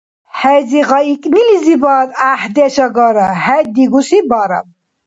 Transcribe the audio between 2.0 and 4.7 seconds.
гӏяхӏдеш агара. Хӏед дигуси бара...